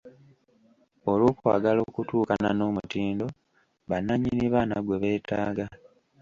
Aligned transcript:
Olw’okwagala 1.11 1.79
okutuukana 1.89 2.49
n’omutindo 2.53 3.25
bannannyini 3.89 4.45
baana 4.53 4.77
gwe 4.81 4.97
beetaaga. 5.03 5.65